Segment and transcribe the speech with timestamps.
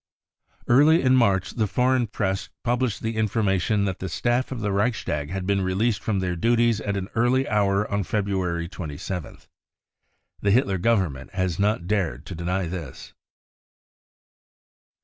[0.67, 4.71] Early in March the foreign Press published the informa tion that the staff of the
[4.71, 9.45] Reichstag had been released from their duties at an early hour on February 27th.
[10.41, 13.13] Xhc Hitler Government has not dared to deny this.